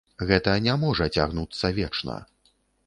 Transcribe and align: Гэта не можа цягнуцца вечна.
Гэта 0.29 0.53
не 0.67 0.73
можа 0.83 1.09
цягнуцца 1.19 1.73
вечна. 1.81 2.21